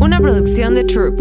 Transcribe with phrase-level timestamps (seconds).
[0.00, 1.20] una producción de Troop.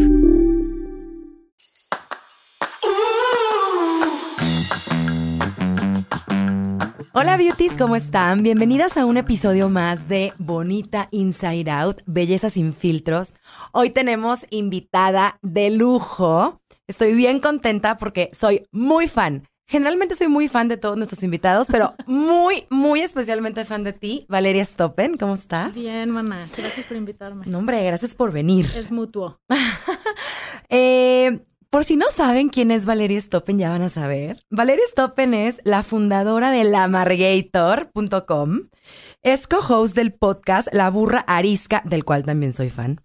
[7.12, 8.42] Hola beauties, ¿cómo están?
[8.42, 13.34] Bienvenidas a un episodio más de Bonita Inside Out, Belleza sin filtros.
[13.74, 16.62] Hoy tenemos invitada de lujo.
[16.88, 19.49] Estoy bien contenta porque soy muy fan.
[19.70, 24.26] Generalmente soy muy fan de todos nuestros invitados, pero muy, muy especialmente fan de ti,
[24.28, 25.16] Valeria Stoppen.
[25.16, 25.76] ¿Cómo estás?
[25.76, 26.44] Bien, mamá.
[26.58, 27.46] Gracias por invitarme.
[27.46, 28.66] No, hombre, gracias por venir.
[28.76, 29.40] Es mutuo.
[30.72, 31.40] Eh,
[31.72, 34.46] por si no saben quién es Valeria Stoppen, ya van a saber.
[34.52, 38.70] Valeria Stoppen es la fundadora de lamargator.com.
[39.24, 43.02] Es co-host del podcast La Burra Arisca, del cual también soy fan.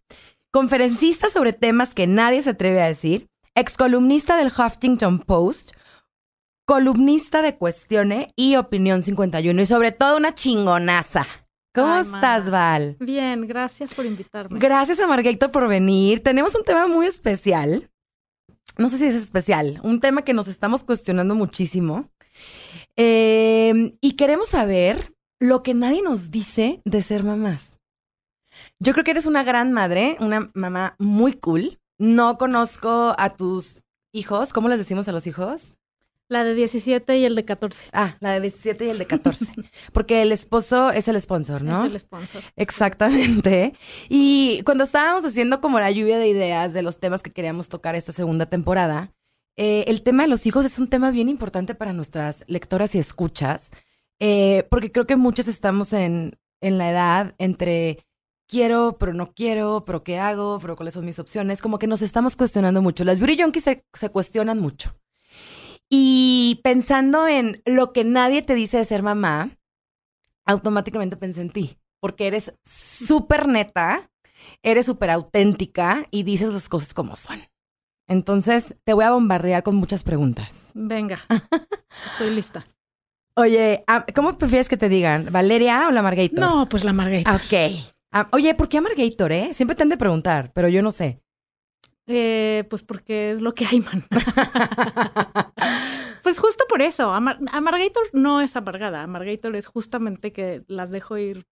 [0.50, 3.28] Conferencista sobre temas que nadie se atreve a decir.
[3.54, 5.70] Excolumnista del Huffington Post.
[6.66, 9.60] Columnista de Cuestione y Opinión 51.
[9.60, 11.26] Y sobre todo una chingonaza.
[11.74, 12.50] ¿Cómo Ay, estás.
[12.50, 12.96] Val?
[13.00, 14.58] Bien, gracias por invitarme.
[14.58, 16.22] Gracias a Margator por venir.
[16.22, 17.90] Tenemos un tema muy especial.
[18.78, 19.80] No sé si es especial.
[19.82, 22.08] Un tema que nos estamos cuestionando muchísimo.
[22.96, 27.78] Eh, y queremos saber lo que nadie nos dice de ser mamás.
[28.78, 31.80] Yo creo que eres una gran madre, una mamá muy cool.
[31.98, 33.80] No conozco a tus
[34.12, 34.52] hijos.
[34.52, 35.74] ¿Cómo les decimos a los hijos?
[36.28, 37.88] La de 17 y el de 14.
[37.92, 39.52] Ah, la de 17 y el de 14.
[39.92, 41.84] Porque el esposo es el sponsor, ¿no?
[41.84, 42.42] Es el sponsor.
[42.56, 43.74] Exactamente.
[44.08, 47.94] Y cuando estábamos haciendo como la lluvia de ideas de los temas que queríamos tocar
[47.94, 49.12] esta segunda temporada,
[49.56, 52.98] eh, el tema de los hijos es un tema bien importante para nuestras lectoras y
[52.98, 53.70] escuchas,
[54.18, 58.04] eh, porque creo que muchas estamos en, en la edad entre
[58.48, 62.02] quiero, pero no quiero, pero qué hago, pero cuáles son mis opciones, como que nos
[62.02, 63.04] estamos cuestionando mucho.
[63.04, 64.96] Las beauty junkies se, se cuestionan mucho.
[65.96, 69.56] Y pensando en lo que nadie te dice de ser mamá,
[70.44, 74.10] automáticamente pensé en ti, porque eres súper neta,
[74.64, 77.38] eres súper auténtica y dices las cosas como son.
[78.08, 80.72] Entonces, te voy a bombardear con muchas preguntas.
[80.74, 81.20] Venga,
[82.10, 82.64] estoy lista.
[83.36, 85.28] Oye, ah, ¿cómo prefieres que te digan?
[85.30, 86.40] ¿Valeria o la Margator?
[86.40, 87.36] No, pues la Margarita.
[87.36, 87.86] Ok.
[88.10, 89.54] Ah, oye, ¿por qué Margator, eh?
[89.54, 91.22] Siempre te han de preguntar, pero yo no sé.
[92.06, 94.04] Eh, pues porque es lo que hay, man.
[96.22, 97.12] pues justo por eso.
[97.12, 99.02] Amar Amargator no es amargada.
[99.02, 101.46] Amargator es justamente que las dejo ir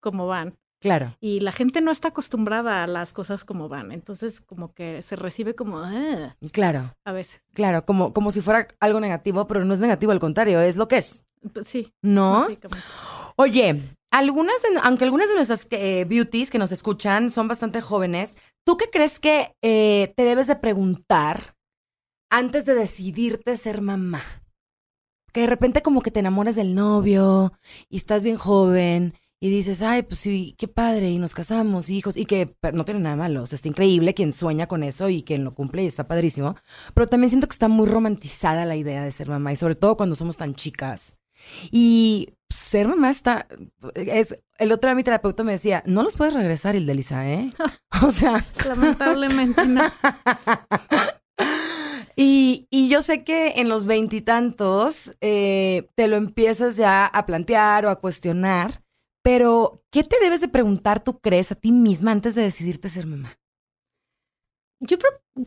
[0.00, 0.54] como van.
[0.80, 1.16] Claro.
[1.20, 3.92] Y la gente no está acostumbrada a las cosas como van.
[3.92, 7.40] Entonces, como que se recibe como "Ah", Claro, a veces.
[7.54, 10.88] claro, como, como si fuera algo negativo, pero no es negativo, al contrario, es lo
[10.88, 11.24] que es.
[11.52, 11.92] Pues sí.
[12.02, 12.48] ¿No?
[13.36, 13.80] Oye,
[14.12, 18.76] algunas de- aunque algunas de nuestras eh, beauties que nos escuchan son bastante jóvenes, ¿tú
[18.76, 21.56] qué crees que eh, te debes de preguntar
[22.30, 24.20] antes de decidirte ser mamá?
[25.32, 27.52] Que de repente como que te enamoras del novio
[27.88, 32.16] y estás bien joven y dices, ay, pues sí, qué padre, y nos casamos, hijos,
[32.16, 35.24] y que no tiene nada malo, o sea, está increíble quien sueña con eso y
[35.24, 36.54] quien lo cumple y está padrísimo,
[36.94, 39.96] pero también siento que está muy romantizada la idea de ser mamá y sobre todo
[39.96, 41.16] cuando somos tan chicas.
[41.72, 43.46] Y ser mamá está.
[43.94, 47.50] Es, el otro día mi terapeuta me decía: No los puedes regresar, Ildelisa, ¿eh?
[48.02, 48.44] O sea.
[48.66, 49.82] Lamentablemente no.
[52.14, 57.86] Y, y yo sé que en los veintitantos eh, te lo empiezas ya a plantear
[57.86, 58.82] o a cuestionar,
[59.22, 63.06] pero ¿qué te debes de preguntar tú crees a ti misma antes de decidirte ser
[63.06, 63.38] mamá?
[64.80, 64.98] Yo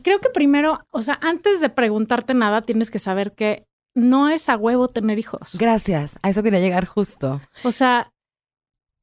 [0.02, 4.48] creo que primero, o sea, antes de preguntarte nada, tienes que saber que no es
[4.48, 5.56] a huevo tener hijos.
[5.58, 7.40] Gracias, a eso quería llegar justo.
[7.64, 8.12] O sea,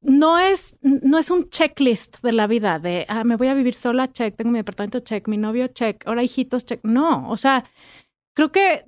[0.00, 3.74] no es, no es un checklist de la vida de, ah, me voy a vivir
[3.74, 6.80] sola, check, tengo mi departamento, check, mi novio, check, ahora hijitos, check.
[6.84, 7.64] No, o sea,
[8.34, 8.86] creo que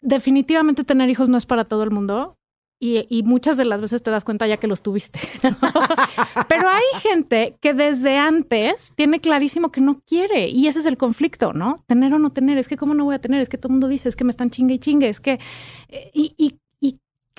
[0.00, 2.38] definitivamente tener hijos no es para todo el mundo.
[2.80, 5.18] Y, muchas de las veces te das cuenta ya que los tuviste.
[6.48, 10.48] Pero hay gente que desde antes tiene clarísimo que no quiere.
[10.48, 11.74] Y ese es el conflicto, ¿no?
[11.86, 12.56] Tener o no tener.
[12.56, 13.40] Es que cómo no voy a tener.
[13.40, 15.08] Es que todo el mundo dice, es que me están chingue y chingue.
[15.08, 15.40] Es que...
[15.88, 16.60] eh, y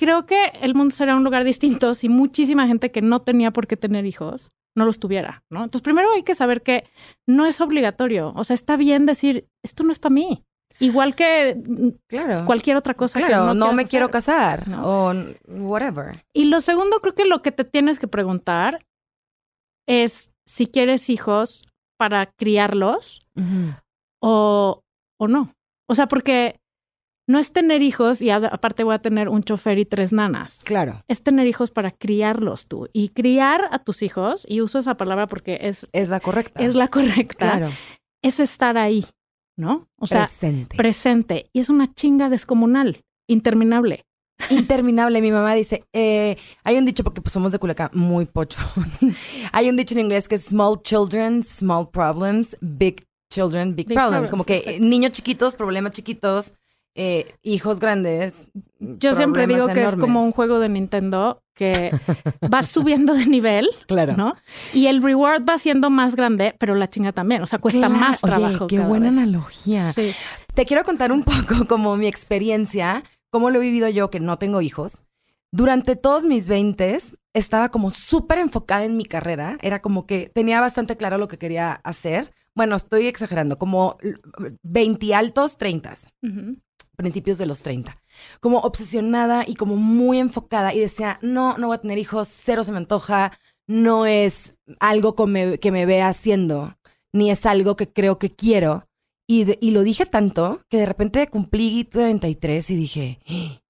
[0.00, 3.66] creo que el mundo será un lugar distinto si muchísima gente que no tenía por
[3.66, 5.58] qué tener hijos no los tuviera, ¿no?
[5.62, 6.84] Entonces primero hay que saber que
[7.26, 8.32] no es obligatorio.
[8.34, 10.42] O sea, está bien decir, esto no es para mí.
[10.80, 11.56] Igual que
[12.08, 12.44] Claro.
[12.46, 13.20] cualquier otra cosa.
[13.20, 13.90] que Claro, no, quieras me hacer.
[13.90, 14.82] quiero casar ¿no?
[14.84, 15.14] o
[15.46, 16.24] whatever.
[16.32, 18.84] Y lo segundo, creo que lo que te tienes que preguntar
[19.86, 21.64] es si quieres hijos
[21.98, 23.20] para criarlos
[24.22, 24.82] o,
[25.18, 25.54] o no.
[25.88, 26.60] O sea, porque
[27.28, 30.62] no es tener hijos y aparte voy a tener un chofer y tres nanas.
[30.64, 32.88] Claro, Es tener hijos para criarlos tú.
[32.92, 36.62] Y criar a tus hijos, y uso esa palabra porque es, es la correcta.
[36.62, 37.70] es la correcta, Claro,
[38.22, 39.04] es estar ahí,
[39.56, 39.88] ¿no?
[39.96, 40.76] O sea, presente.
[40.76, 41.50] presente.
[41.52, 44.06] Y es una chinga descomunal, interminable.
[44.50, 45.20] interminable.
[45.20, 48.62] Mi mamá dice, eh, hay un dicho, porque pues somos de Culiacán, muy pochos.
[49.52, 53.96] hay un dicho en inglés que es small children, small problems, big children, big, Big
[53.96, 54.10] problems.
[54.10, 54.84] problems, Como que exacto.
[54.84, 56.54] niños chiquitos, problemas chiquitos,
[56.94, 58.48] eh, hijos grandes.
[58.78, 61.90] Yo siempre digo que es como un juego de Nintendo que
[62.48, 64.16] vas subiendo de nivel, Claro.
[64.16, 64.34] ¿no?
[64.72, 67.42] Y el reward va siendo más grande, pero la chinga también.
[67.42, 67.94] O sea, cuesta Claro.
[68.00, 68.66] más Oye, trabajo.
[68.66, 69.18] qué cada buena vez.
[69.18, 69.92] analogía.
[69.92, 70.12] Sí.
[70.54, 74.38] Te quiero contar un poco como mi experiencia, cómo lo he vivido yo que no
[74.38, 75.02] tengo hijos.
[75.52, 76.98] Durante todos mis 20
[77.34, 79.58] estaba como súper enfocada en mi carrera.
[79.60, 82.32] Era como que tenía bastante claro lo que quería hacer.
[82.54, 83.96] Bueno, estoy exagerando, como
[84.62, 86.56] 20 altos, 30 Ujú.
[87.00, 88.00] Principios de los 30.
[88.40, 92.62] Como obsesionada y como muy enfocada y decía, no, no voy a tener hijos, cero
[92.62, 93.32] se me antoja,
[93.66, 96.76] no es algo que me, que vea haciendo,
[97.12, 98.86] ni es algo que creo que quiero.
[99.26, 103.60] Y, y lo dije tanto que de repente cumplí 33 y dije, "Eh,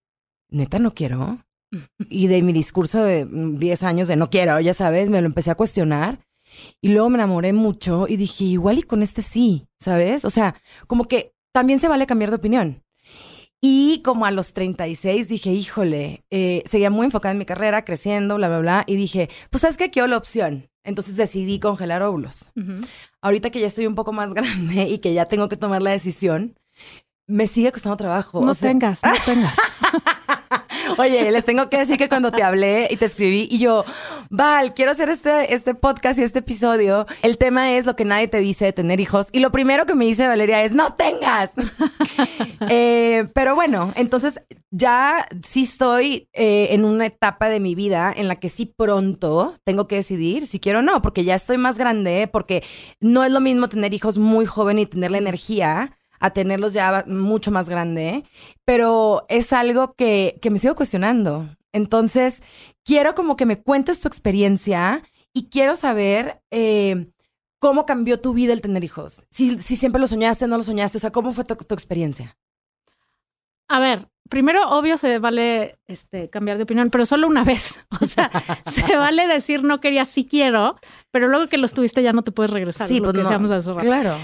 [0.50, 1.38] neta no quiero.
[2.08, 5.26] Y de mi discurso de mm, 10 años de no quiero, ya sabes, me lo
[5.26, 6.18] empecé a cuestionar.
[6.80, 10.24] Y luego me enamoré mucho y dije, igual y con este sí, ¿sabes?
[10.24, 10.56] O sea,
[10.86, 12.82] como que también se vale cambiar de opinión.
[13.60, 18.36] Y como a los 36 dije, híjole, eh, seguía muy enfocada en mi carrera, creciendo,
[18.36, 18.84] bla, bla, bla.
[18.86, 20.70] Y dije, pues sabes que quiero la opción.
[20.82, 22.52] Entonces decidí congelar óvulos.
[23.20, 25.90] Ahorita que ya estoy un poco más grande y que ya tengo que tomar la
[25.90, 26.58] decisión,
[27.30, 28.40] me sigue costando trabajo.
[28.42, 29.56] No O sea, tengas, no tengas.
[30.98, 33.84] Oye, les tengo que decir que cuando te hablé y te escribí y yo,
[34.28, 37.06] Val, quiero hacer este, este podcast y este episodio.
[37.22, 39.28] El tema es lo que nadie te dice de tener hijos.
[39.32, 41.52] Y lo primero que me dice Valeria es, no tengas.
[42.68, 44.40] Eh, pero bueno, entonces
[44.70, 49.54] ya sí estoy eh, en una etapa de mi vida en la que sí pronto
[49.64, 52.62] tengo que decidir si quiero o no, porque ya estoy más grande, porque
[53.00, 57.04] no es lo mismo tener hijos muy joven y tener la energía a tenerlos ya
[57.06, 58.24] mucho más grande,
[58.64, 61.48] pero es algo que, que me sigo cuestionando.
[61.72, 62.42] Entonces,
[62.84, 65.02] quiero como que me cuentes tu experiencia
[65.32, 67.10] y quiero saber eh,
[67.58, 69.24] cómo cambió tu vida el tener hijos.
[69.30, 72.36] Si, si siempre lo soñaste, no lo soñaste, o sea, ¿cómo fue tu, tu experiencia?
[73.68, 77.80] A ver, primero, obvio, se vale este, cambiar de opinión, pero solo una vez.
[78.00, 78.30] O sea,
[78.66, 80.76] se vale decir no quería, sí quiero,
[81.10, 82.88] pero luego que los tuviste ya no te puedes regresar.
[82.90, 83.28] es lo que no.
[83.76, 84.16] Claro.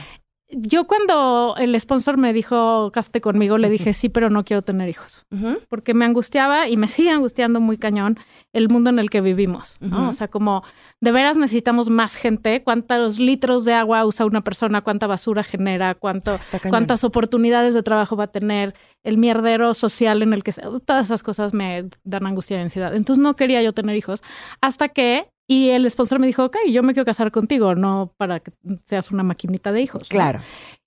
[0.48, 4.88] Yo cuando el sponsor me dijo, caste conmigo, le dije sí, pero no quiero tener
[4.88, 5.26] hijos.
[5.68, 8.16] Porque me angustiaba y me sigue angustiando muy cañón
[8.52, 9.78] el mundo en el que vivimos.
[9.80, 10.08] ¿no?
[10.08, 10.62] O sea, como
[11.00, 12.62] de veras necesitamos más gente.
[12.62, 14.82] ¿Cuántos litros de agua usa una persona?
[14.82, 15.96] ¿Cuánta basura genera?
[15.96, 16.70] ¿Cuánto, cañón.
[16.70, 18.74] ¿Cuántas oportunidades de trabajo va a tener?
[19.02, 20.52] El mierdero social en el que...
[20.52, 22.94] Todas esas cosas me dan angustia y ansiedad.
[22.94, 24.22] Entonces no quería yo tener hijos
[24.60, 25.28] hasta que...
[25.48, 28.52] Y el sponsor me dijo, ok, yo me quiero casar contigo, no para que
[28.84, 30.02] seas una maquinita de hijos.
[30.02, 30.08] ¿no?
[30.08, 30.40] Claro.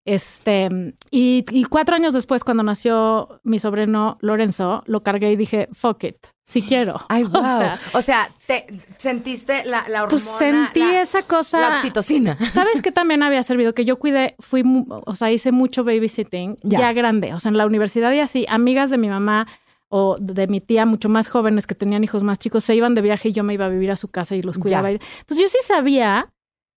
[0.05, 0.69] Este,
[1.11, 6.03] y, y cuatro años después, cuando nació mi sobrino Lorenzo, lo cargué y dije, fuck
[6.05, 6.99] it, si quiero.
[7.09, 7.73] Ay, wow.
[7.93, 8.65] O sea, te
[8.97, 10.09] sentiste la, la hormona.
[10.09, 11.61] pues sentí la, esa cosa.
[11.61, 12.37] la oxitocina.
[12.51, 13.73] ¿Sabes qué también había servido?
[13.73, 16.79] Que yo cuidé, fui, o sea, hice mucho babysitting Ya.
[16.79, 16.93] ya.
[16.93, 19.47] grande, o sea, en la universidad y así, amigas de mi mamá
[19.89, 23.01] o de mi tía, mucho más jóvenes que tenían hijos más chicos, se iban de
[23.01, 24.61] viaje y yo me iba a vivir a su casa y los Ya.
[24.61, 24.89] cuidaba.
[24.91, 26.29] Entonces yo sí sabía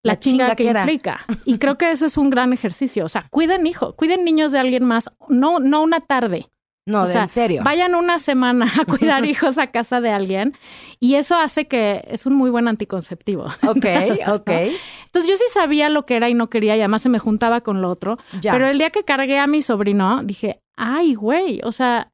[0.04, 0.80] la, La chinga, chinga que, que era.
[0.80, 1.20] implica.
[1.44, 3.04] Y creo que ese es un gran ejercicio.
[3.04, 6.48] O sea, cuiden hijo, cuiden niños de alguien más, no, no una tarde.
[6.84, 7.62] No, O de- sea, en serio.
[7.64, 10.54] Vayan una semana a cuidar hijos a casa de alguien
[10.98, 13.44] y eso hace que es un muy buen anticonceptivo.
[13.68, 13.86] Ok,
[14.28, 14.50] ok.
[15.06, 17.60] Entonces yo sí sabía lo que era y no quería y además se me juntaba
[17.60, 18.18] con lo otro.
[18.40, 18.50] Ya.
[18.52, 22.10] Pero el día que cargué a mi sobrino, dije, ay, güey, o sea,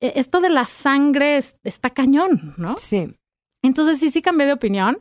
[0.00, 2.76] esto de la sangre es- está cañón, ¿no?
[2.78, 3.12] Sí.
[3.62, 4.98] Entonces sí, sí cambié de opinión,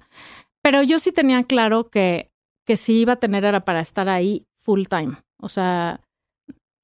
[0.62, 2.30] pero yo sí tenía claro que,
[2.68, 5.16] que si iba a tener era para estar ahí full time.
[5.42, 6.02] O sea,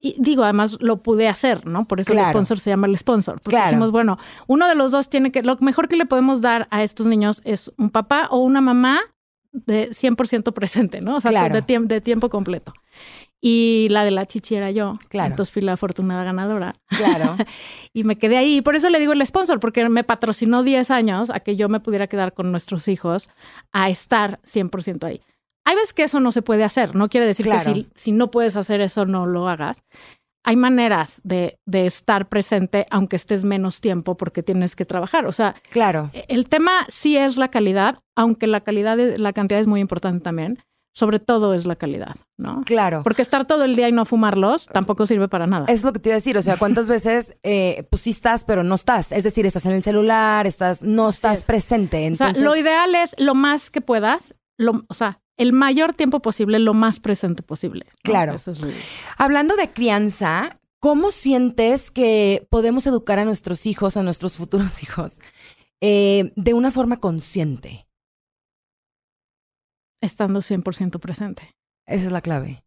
[0.00, 1.84] y digo, además lo pude hacer, ¿no?
[1.84, 2.28] Por eso Claro.
[2.28, 3.34] el sponsor se llama el sponsor.
[3.40, 3.66] Porque Claro.
[3.68, 6.82] dijimos, bueno, uno de los dos tiene que, lo mejor que le podemos dar a
[6.82, 9.00] estos niños es un papá o una mamá
[9.52, 11.16] de 100% presente, ¿no?
[11.16, 11.54] O sea, Claro.
[11.54, 12.72] de, tiemp- de tiempo completo.
[13.40, 14.94] Y la de la chichi era yo.
[15.08, 15.30] Claro.
[15.30, 17.36] Entonces fui la afortunada ganadora Claro.
[17.92, 18.56] y me quedé ahí.
[18.58, 21.68] Y por eso le digo el sponsor, porque me patrocinó 10 años a que yo
[21.68, 23.28] me pudiera quedar con nuestros hijos
[23.72, 25.20] a estar 100% ahí.
[25.64, 26.94] Hay veces que eso no se puede hacer.
[26.94, 27.58] No quiere decir Claro.
[27.64, 29.82] que si, si no puedes hacer eso, no lo hagas.
[30.46, 35.26] Hay maneras de, de estar presente aunque estés menos tiempo porque tienes que trabajar.
[35.26, 36.10] O sea, Claro.
[36.28, 40.58] el tema sí es la calidad, aunque la calidad, la cantidad es muy importante también.
[40.94, 42.62] Sobre todo es la calidad, ¿no?
[42.64, 43.02] Claro.
[43.02, 45.66] Porque estar todo el día y no fumarlos tampoco sirve para nada.
[45.68, 48.44] Es lo que te iba a decir, o sea, ¿cuántas veces eh, pues sí estás,
[48.44, 49.12] pero no estás?
[49.12, 51.44] Es decir, estás en el celular, estás, no estás es.
[51.44, 51.98] presente.
[52.10, 55.94] O sea, Entonces, lo ideal es lo más que puedas, lo, o sea, el mayor
[55.94, 57.86] tiempo posible, lo más presente posible.
[57.86, 57.98] ¿no?
[58.02, 58.34] Claro.
[58.34, 58.60] Eso es
[59.16, 65.18] hablando de crianza, ¿Cómo sientes que podemos educar a nuestros hijos, a nuestros futuros hijos,
[65.80, 67.88] eh, de una forma consciente?
[70.00, 71.56] Estando 100% presente.
[71.86, 72.62] Esa es la clave.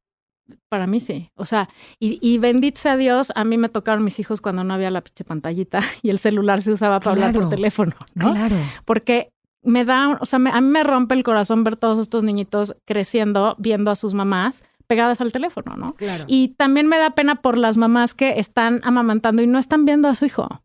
[0.67, 1.31] Para mí sí.
[1.35, 4.73] O sea, y, y bendito sea Dios, a mí me tocaron mis hijos cuando no
[4.73, 8.33] había la pinche pantallita y el celular se usaba para hablar por teléfono, ¿no?
[8.33, 8.55] Claro.
[8.83, 9.31] Porque
[9.69, 12.75] me da, o sea, me- a mí me rompe el corazón ver todos estos niñitos
[12.85, 15.93] creciendo, viendo a sus mamás pegadas al teléfono, ¿no?
[15.95, 16.25] Claro.
[16.27, 20.07] Y también me da pena por las mamás que están amamantando y no están viendo
[20.07, 20.63] a su hijo.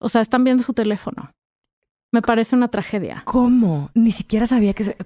[0.00, 1.30] O sea, están viendo su teléfono.
[2.14, 3.22] Me parece una tragedia.
[3.24, 3.90] ¿Cómo?
[3.94, 4.96] Ni siquiera sabía que se...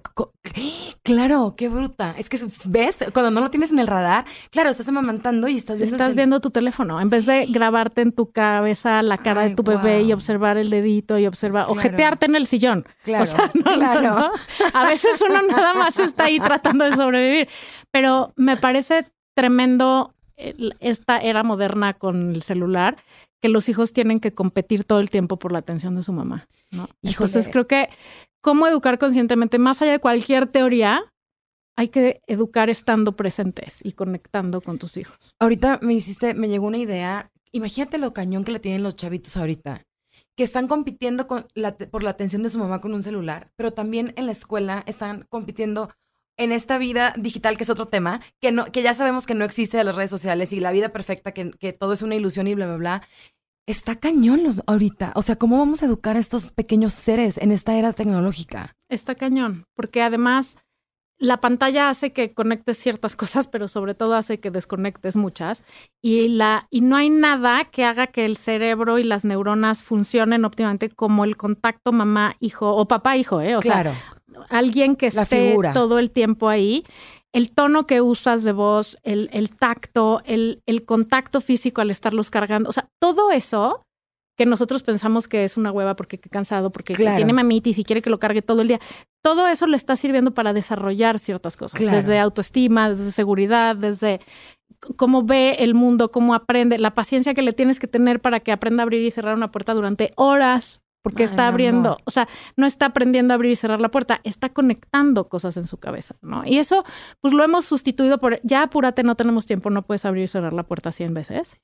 [1.03, 2.15] Claro, qué bruta.
[2.19, 3.03] Es que, ¿ves?
[3.15, 5.97] Cuando no lo tienes en el radar, claro, estás amamantando y estás viendo...
[5.97, 7.01] Estás viendo tu teléfono.
[7.01, 10.59] En vez de grabarte en tu cabeza la cara Ay, de tu bebé y observar
[10.59, 11.81] el dedito y observar, Claro.
[11.81, 12.85] ojetearte en el sillón.
[13.05, 14.03] Claro, o sea, no, no, claro.
[14.03, 14.31] no.
[14.75, 17.49] A veces uno nada más está ahí tratando de sobrevivir.
[17.91, 20.15] Pero me parece tremendo
[20.81, 22.97] esta era moderna con el celular,
[23.41, 26.49] que los hijos tienen que competir todo el tiempo por la atención de su mamá.
[26.71, 26.89] ¿no?
[27.03, 27.89] Entonces creo que
[28.41, 31.03] cómo educar conscientemente, más allá de cualquier teoría,
[31.77, 35.35] hay que educar estando presentes y conectando con tus hijos.
[35.39, 37.31] Ahorita me hiciste, me llegó una idea.
[37.53, 39.83] Imagínate lo cañón que le tienen los chavitos ahorita,
[40.37, 43.71] que están compitiendo con la- por la atención de su mamá con un celular, pero
[43.73, 45.91] también en la escuela están compitiendo
[46.39, 49.45] en esta vida digital, que es otro tema, que, no, que ya sabemos que no
[49.45, 52.47] existe de las redes sociales y la vida perfecta, que, que todo es una ilusión
[52.47, 53.03] y bla, bla, bla.
[53.67, 55.13] Está cañón los, ahorita.
[55.15, 58.75] O sea, ¿cómo vamos a educar a estos pequeños seres en esta era tecnológica?
[58.89, 60.57] Está cañón, porque además
[61.19, 65.65] la pantalla hace que conectes ciertas cosas, pero sobre todo hace que desconectes muchas.
[66.01, 70.45] Y, la, y no hay nada que haga que el cerebro y las neuronas funcionen
[70.45, 73.57] óptimamente como el contacto mamá-hijo o papá-hijo, ¿eh?
[73.57, 73.91] O claro.
[73.93, 74.18] sea,
[74.49, 76.85] alguien que esté todo el tiempo ahí.
[77.33, 82.31] El tono que usas de voz, el, el tacto, el, el contacto físico al estarlos
[82.31, 83.83] cargando, o sea, todo eso
[84.39, 87.17] que nosotros pensamos que es una hueva porque qué cansado, porque Claro.
[87.17, 88.79] tiene mamitis y quiere que lo cargue todo el día.
[89.23, 91.97] Todo eso le está sirviendo para desarrollar ciertas cosas, Claro.
[91.97, 94.21] desde autoestima, desde seguridad, desde
[94.97, 98.53] cómo ve el mundo, cómo aprende, la paciencia que le tienes que tener para que
[98.53, 102.03] aprenda a abrir y cerrar una puerta durante horas, porque Ay, está abriendo, amor.
[102.05, 105.65] o sea, no está aprendiendo a abrir y cerrar la puerta, está conectando cosas en
[105.65, 106.43] su cabeza, ¿no?
[106.45, 106.85] Y eso,
[107.21, 110.53] pues lo hemos sustituido por, ya apúrate, no tenemos tiempo, no puedes abrir y cerrar
[110.53, 111.57] la puerta 100 veces.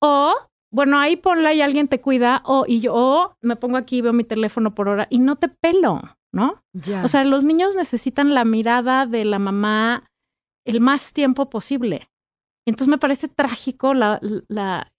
[0.00, 0.32] O,
[0.72, 4.12] bueno, ahí ponla y alguien te cuida, o y yo o me pongo aquí, veo
[4.12, 6.62] mi teléfono por hora y no te pelo, ¿no?
[6.72, 7.04] Ya.
[7.04, 10.10] O sea, los niños necesitan la mirada de la mamá
[10.66, 12.10] el más tiempo posible.
[12.66, 14.92] Entonces me parece trágico la, la...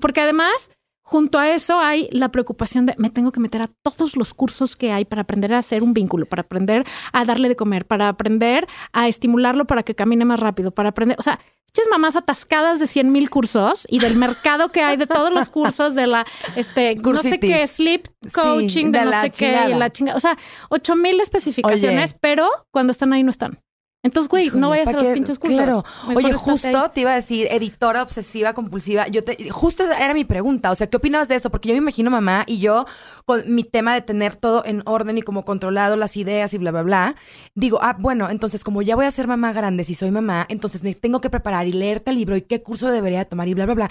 [0.00, 0.70] Porque además,
[1.06, 4.74] junto a eso hay la preocupación de me tengo que meter a todos los cursos
[4.74, 6.82] que hay para aprender a hacer un vínculo, para aprender
[7.12, 11.16] a darle de comer, para aprender a estimularlo para que camine más rápido, para aprender...
[11.18, 11.38] O sea,
[11.76, 15.50] Pinches mamás atascadas de 100 mil cursos y del mercado que hay de todos los
[15.50, 19.90] cursos de la, este, no sé qué, sleep coaching, de, de no sé qué, la
[19.92, 20.16] chingada.
[20.16, 20.38] O sea,
[20.70, 22.18] 8 mil especificaciones, Oye.
[22.22, 23.58] pero cuando están ahí no están.
[24.02, 25.14] Entonces, güey, Híjole, no vayas a ¿pa' los qué?
[25.14, 25.56] pinches cursos.
[25.56, 25.84] Claro.
[26.06, 26.90] Mejor Oye, justo ahí.
[26.94, 29.08] te iba a decir, editora obsesiva, compulsiva.
[29.08, 30.70] Yo te, justo esa era mi pregunta.
[30.70, 31.50] O sea, ¿qué opinabas de eso?
[31.50, 32.86] Porque yo me imagino mamá y yo
[33.24, 36.70] con mi tema de tener todo en orden y como controlado las ideas y bla,
[36.70, 37.16] bla, bla.
[37.56, 40.84] Digo, ah, bueno, entonces como ya voy a ser mamá grande, si soy mamá, entonces
[40.84, 43.64] me tengo que preparar y leerte el libro y qué curso debería tomar y bla,
[43.64, 43.90] bla, bla.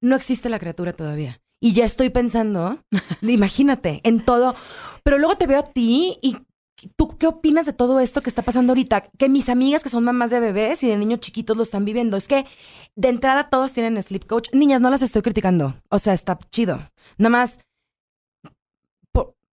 [0.00, 1.40] No existe la criatura todavía.
[1.60, 2.78] Y ya estoy pensando,
[3.22, 4.54] imagínate, en todo.
[5.02, 6.36] Pero luego te veo a ti y
[6.96, 9.04] ¿Tú qué opinas de todo esto que está pasando ahorita?
[9.18, 12.16] Que mis amigas que son mamás de bebés y de niños chiquitos lo están viviendo.
[12.16, 12.44] Es que
[12.94, 14.48] de entrada todos tienen sleep coach.
[14.52, 15.74] Niñas, no las estoy criticando.
[15.88, 16.78] O sea, está chido.
[17.18, 17.60] Nada más,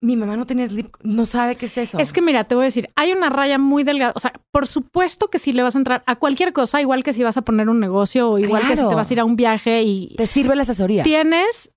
[0.04, 1.98] mi mamá no tiene sleep, no sabe qué es eso.
[1.98, 4.12] Es que mira, te voy a decir, hay una raya muy delgada.
[4.14, 7.14] O sea, por supuesto que si le vas a entrar a cualquier cosa, igual que
[7.14, 9.24] si vas a poner un negocio o igual que si te vas a ir a
[9.24, 11.02] un viaje y te sirve la asesoría.
[11.04, 11.72] tienes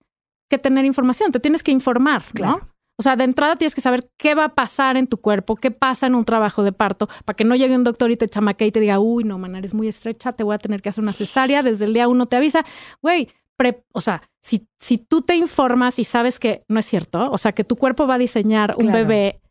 [0.50, 2.58] que tener información, te tienes que informar, Claro.
[2.58, 2.77] ¿no?
[3.00, 5.70] O sea, de entrada tienes que saber qué va a pasar en tu cuerpo, qué
[5.72, 8.66] pasa en un trabajo de parto, para que no llegue un doctor y te chamaque
[8.66, 11.04] y te diga, uy, no, man, eres muy estrecha, te voy a tener que hacer
[11.04, 12.66] una cesárea, desde el día uno te avisa.
[13.02, 17.24] Güey, pre- o sea, si, si tú te informas y sabes que no es cierto,
[17.32, 19.00] o sea, que tu cuerpo va a diseñar un Claro.
[19.00, 19.42] bebé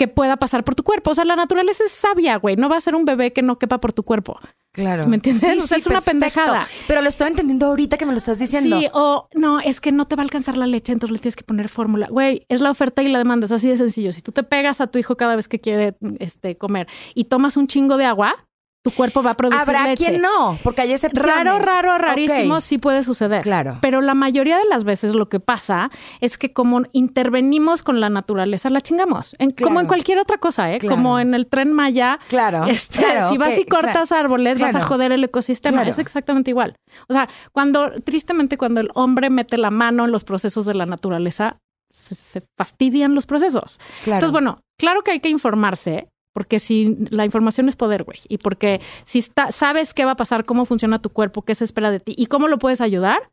[0.00, 1.10] que pueda pasar por tu cuerpo.
[1.10, 2.56] O sea, la naturaleza es sabia, güey.
[2.56, 4.40] No va a ser un bebé que no quepa por tu cuerpo.
[4.72, 5.06] Claro.
[5.06, 5.62] ¿Me entiendes?
[5.62, 6.66] O sea, es una pendejada.
[6.88, 8.80] Pero lo estoy entendiendo ahorita que me lo estás diciendo.
[8.80, 11.36] Sí, o no, es que no te va a alcanzar la leche, entonces le tienes
[11.36, 12.06] que poner fórmula.
[12.08, 14.10] Güey, es la oferta y la demanda, es así de sencillo.
[14.12, 17.58] Si tú te pegas a tu hijo cada vez que quiere este, comer y tomas
[17.58, 18.48] un chingo de agua,
[18.82, 20.04] tu cuerpo va a producir Habrá leche.
[20.06, 21.34] quien no, porque hay excepciones.
[21.34, 23.42] Raro, raro, rarísimo, sí puede suceder.
[23.42, 23.76] Claro.
[23.82, 28.08] Pero la mayoría de las veces lo que pasa es que como intervenimos con la
[28.08, 29.34] naturaleza, la chingamos.
[29.38, 30.78] En- Como en cualquier otra cosa, ¿eh?
[30.78, 30.96] Claro.
[30.96, 32.18] Como en el tren Maya.
[32.28, 35.82] Claro, Este, claro, si vas y cortas árboles, vas a joder el ecosistema.
[35.82, 36.76] Es exactamente igual.
[37.08, 40.86] O sea, cuando, tristemente, cuando el hombre mete la mano en los procesos de la
[40.86, 41.58] naturaleza,
[41.92, 43.78] se, se fastidian los procesos.
[44.04, 44.16] Claro.
[44.16, 48.38] Entonces, bueno, claro que hay que informarse, porque si la información es poder, güey, y
[48.38, 51.90] porque si está, sabes qué va a pasar, cómo funciona tu cuerpo, qué se espera
[51.90, 53.30] de ti y cómo lo puedes ayudar,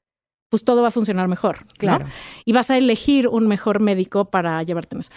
[0.50, 1.60] pues todo va a funcionar mejor.
[1.62, 1.68] ¿no?
[1.78, 2.06] Claro.
[2.46, 5.12] Y vas a elegir un mejor médico para llevarte en eso.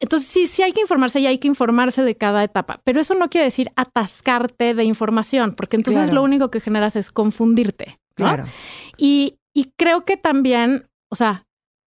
[0.00, 3.14] Entonces, sí, sí hay que informarse y hay que informarse de cada etapa, pero eso
[3.14, 6.16] no quiere decir atascarte de información, porque entonces Claro.
[6.16, 7.96] lo único que generas es confundirte.
[8.18, 8.26] ¿no?
[8.26, 8.44] Claro.
[8.98, 11.44] Y, y creo que también, o sea,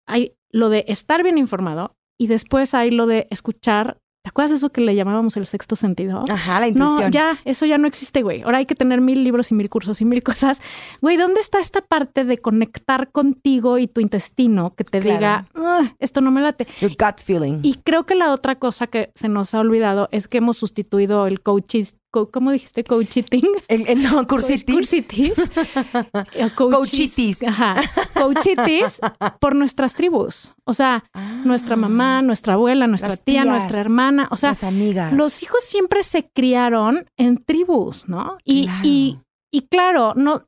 [0.07, 3.97] hay lo de estar bien informado y después hay lo de escuchar.
[4.23, 6.23] ¿Te acuerdas de eso que le llamábamos el sexto sentido?
[6.29, 7.11] Ajá, la No, intuición.
[7.11, 8.43] ya, eso ya no existe, güey.
[8.43, 10.21] Ahora hay que tener mil libros y mil cursos y mil
[10.57, 10.61] cosas.
[11.01, 15.17] Güey, ¿dónde está esta parte de conectar contigo y tu intestino que te Claro.
[15.17, 16.67] diga, "Ah, esto no me late?
[16.81, 17.61] Your gut feeling.
[17.63, 21.25] Y creo que la otra cosa que se nos ha olvidado es que hemos sustituido
[21.25, 22.83] el coachis, co- ¿cómo dijiste?
[22.83, 23.47] Coachiting.
[23.67, 24.75] El, el- no, cursitis.
[24.75, 25.33] Cursitis.
[26.55, 27.43] Coachitis.
[27.43, 27.75] Ajá.
[28.13, 28.99] Coachitis
[29.39, 30.51] por nuestras tribus.
[30.65, 31.03] O sea,
[31.43, 33.17] nuestra mamá, nuestra abuela, nuestra Ah.
[33.17, 34.27] Tía, tías, nuestra hermana.
[34.31, 35.13] O sea, Las amigas.
[35.13, 38.37] los hijos siempre se criaron en tribus, ¿no?
[38.43, 38.81] Y, Claro.
[38.83, 39.19] y,
[39.51, 40.43] y claro, no.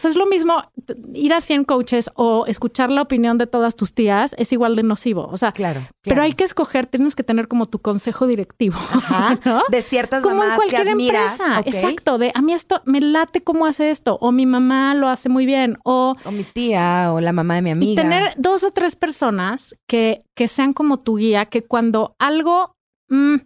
[0.00, 0.62] Sea, es lo mismo
[1.14, 4.82] ir a 100 coaches o escuchar la opinión de todas tus tías es igual de
[4.82, 5.28] nocivo.
[5.30, 5.82] O sea, Claro.
[6.02, 8.76] pero hay que escoger, tienes que tener como tu consejo directivo.
[8.76, 9.38] Ajá.
[9.44, 9.62] ¿no?
[9.68, 11.38] De ciertas como en cualquier que admiras.
[11.40, 11.62] empresa.
[11.66, 15.28] Exacto, de a mí esto me late cómo hace esto, o mi mamá lo hace
[15.28, 17.92] muy bien, o O mi tía, o la mamá de mi amiga.
[17.92, 22.74] y tener dos o tres personas que, que sean como tu guía, que cuando algo
[23.10, 23.36] mm,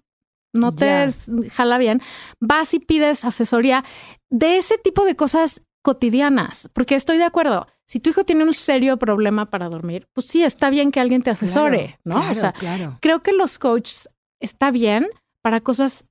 [0.54, 1.10] no te
[1.50, 2.00] jala bien,
[2.40, 3.82] vas y pides asesoría
[4.30, 7.66] de ese tipo de cosas cotidianas, porque estoy de acuerdo.
[7.84, 11.22] Si tu hijo tiene un serio problema para dormir, pues sí, está bien que alguien
[11.22, 12.14] te asesore, Claro, ¿no?
[12.16, 12.98] Claro, o sea, claro.
[13.02, 14.08] creo que los coaches
[14.40, 15.06] está bien
[15.42, 16.06] para cosas,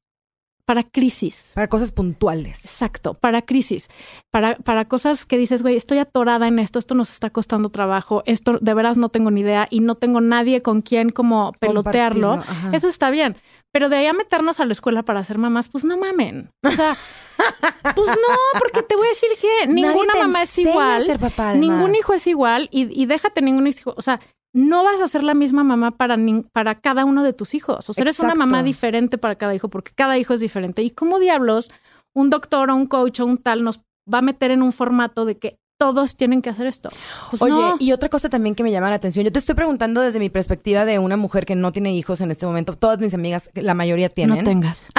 [0.66, 1.52] para crisis.
[1.56, 2.64] Para cosas puntuales.
[2.64, 3.90] Exacto, para crisis,
[4.32, 8.24] para, para cosas que dices, güey, estoy atorada en esto, esto nos está costando trabajo,
[8.26, 12.42] esto de veras no tengo ni idea y no tengo nadie con quien como pelotearlo.
[12.72, 13.36] Eso está bien.
[13.72, 16.52] Pero de ahí a meternos a la escuela para ser mamás, pues no mamen.
[16.64, 16.96] O sea,
[17.96, 21.04] pues no, porque te voy a decir que ninguna mamá es igual.
[21.04, 21.60] ser papá, además.
[21.60, 23.94] Ningún hijo es igual y, y déjate ningún hijo.
[23.98, 24.20] O sea,
[24.54, 26.16] no vas a ser la misma mamá para,
[26.52, 27.90] para cada uno de tus hijos.
[27.90, 30.84] O sea, eres una mamá diferente para cada hijo porque cada hijo es diferente.
[30.84, 31.72] ¿Y cómo diablos
[32.14, 35.26] un doctor o un coach o un tal nos va a meter en un formato
[35.26, 36.90] de que todos tienen que hacer esto?
[37.32, 37.78] Pues Oye, no.
[37.80, 39.26] y otra cosa también que me llama la atención.
[39.26, 42.30] Yo te estoy preguntando desde mi perspectiva de una mujer que no tiene hijos en
[42.30, 42.76] este momento.
[42.76, 44.38] Todas mis amigas, la mayoría tienen.
[44.38, 44.86] no tengas.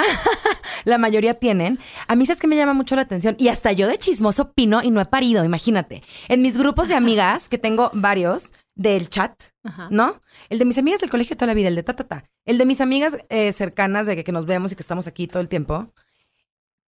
[0.83, 1.79] La mayoría tienen.
[2.07, 3.35] A mí sabes que me llama mucho la atención.
[3.39, 6.03] Y hasta yo de chismoso opino y no he parido, imagínate.
[6.27, 9.33] En mis grupos de amigas, que tengo varios del chat,
[9.63, 9.87] Ajá.
[9.89, 10.21] ¿no?
[10.49, 12.25] El de mis amigas del colegio toda la vida, el de ta, ta, ta.
[12.45, 15.27] El de mis amigas eh, cercanas, de que, que nos vemos y que estamos aquí
[15.27, 15.91] todo el tiempo.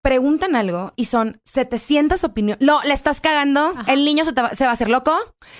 [0.03, 2.65] Preguntan algo y son 700 opiniones.
[2.65, 3.73] No, le estás cagando.
[3.87, 5.13] El niño se, te va, se va a hacer loco,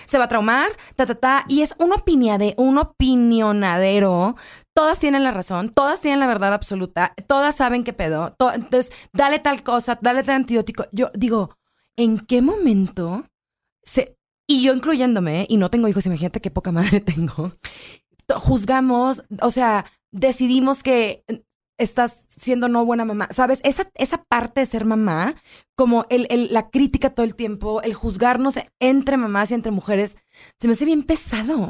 [0.06, 1.46] se va a traumar, ta, ta, ta.
[1.50, 4.36] Y es un, opiniade, un opinionadero.
[4.74, 8.34] Todas tienen la razón, todas tienen la verdad absoluta, todas saben qué pedo.
[8.38, 10.86] To- entonces, dale tal cosa, dale tal antibiótico.
[10.92, 11.58] Yo digo,
[11.98, 13.26] ¿en qué momento
[13.84, 14.16] se,
[14.47, 17.51] y yo incluyéndome, y no tengo hijos, imagínate qué poca madre tengo,
[18.38, 21.23] juzgamos, o sea, decidimos que
[21.79, 23.60] estás siendo no buena mamá, ¿sabes?
[23.63, 25.36] Esa, esa parte de ser mamá,
[25.75, 30.17] como el, el- la crítica todo el tiempo, el juzgarnos entre mamás y entre mujeres,
[30.60, 31.69] se me hace bien pesado.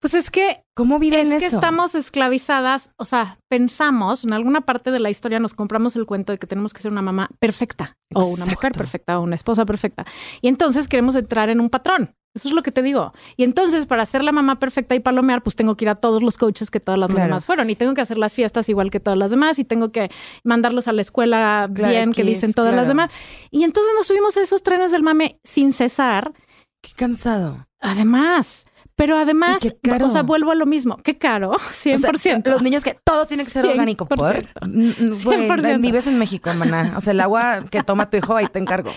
[0.00, 1.56] Pues es que ¿Cómo viven es que eso?
[1.56, 6.30] estamos esclavizadas, o sea, pensamos, en alguna parte de la historia nos compramos el cuento
[6.32, 9.66] de que tenemos que ser una mamá perfecta o una mujer perfecta o una esposa
[9.66, 10.04] perfecta.
[10.40, 12.14] Y entonces queremos entrar en un patrón.
[12.34, 13.12] Eso es lo que te digo.
[13.36, 16.22] Y entonces para ser la mamá perfecta y palomear, pues tengo que ir a todos
[16.22, 17.28] los coaches que todas las Claro.
[17.28, 19.90] mamás fueron y tengo que hacer las fiestas igual que todas las demás y tengo
[19.90, 20.10] que
[20.44, 23.12] mandarlos a la escuela Claro, bien que dicen todas las demás.
[23.50, 26.32] Y entonces nos subimos a esos trenes del mame sin cesar.
[26.80, 27.66] Qué cansado.
[27.80, 28.66] Además,
[28.98, 29.62] pero además,
[30.02, 30.96] o sea, vuelvo a lo mismo.
[30.96, 32.14] Qué caro, 100%.
[32.14, 33.70] O sea, los niños que todo tiene que ser 100%.
[33.70, 34.06] orgánico.
[34.06, 34.42] ¿Por?
[34.66, 35.80] Mm, mm, güey, 100%.
[35.80, 36.94] vives en México, maná.
[36.96, 38.90] O sea, el agua que toma tu hijo, ahí te encargo.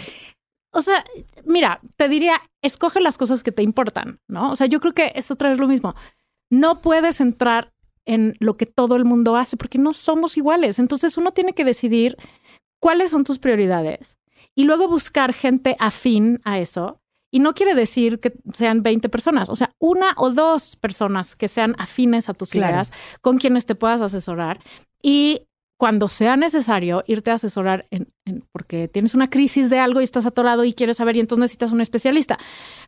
[0.74, 1.06] O sea,
[1.46, 4.52] mira, te diría, escoge las cosas que te importan, ¿no?
[4.52, 5.94] O sea, yo creo que es otra vez lo mismo.
[6.50, 7.72] No puedes entrar
[8.06, 10.80] en lo que todo el mundo hace porque no somos iguales.
[10.80, 12.18] Entonces uno tiene que decidir
[12.80, 14.18] cuáles son tus prioridades
[14.56, 17.01] y luego buscar gente afín a eso.
[17.32, 21.48] Y no quiere decir que sean 20 personas, o sea, una o dos personas que
[21.48, 22.74] sean afines a tus Claro.
[22.74, 22.91] ideas,
[23.22, 24.60] con quienes te puedas asesorar.
[25.02, 25.48] Y
[25.82, 28.13] cuando sea necesario irte a asesorar en,
[28.52, 31.72] porque tienes una crisis de algo y estás atorado y quieres saber y entonces necesitas
[31.72, 32.38] un especialista.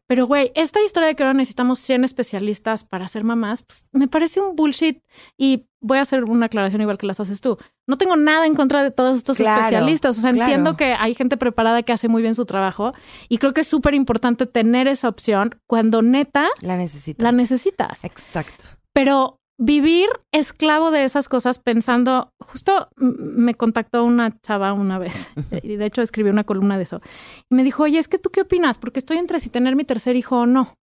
[0.06, 4.08] Pero güey, esta historia de que ahora necesitamos 100 especialistas para ser mamás, pues me
[4.08, 5.00] parece un bullshit
[5.40, 7.58] y voy a hacer una aclaración igual que las haces tú.
[7.88, 10.16] No tengo nada en contra de todos estos especialistas.
[10.20, 12.94] O sea, entiendo que hay gente preparada que hace muy bien su trabajo
[13.28, 17.24] y creo que es súper importante tener esa opción cuando neta la necesitas.
[17.24, 18.06] La necesitas.
[18.06, 18.66] Exacto.
[18.94, 25.32] Pero vivir esclavo de esas cosas pensando, justo me contactó una chava una vez
[25.64, 27.02] y de hecho escribió una columna de eso
[27.50, 29.84] y me dijo, oye, es que tú qué opinas, porque estoy entre si tener mi
[29.84, 30.76] tercer hijo o no.